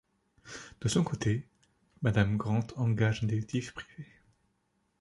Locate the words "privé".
3.73-4.07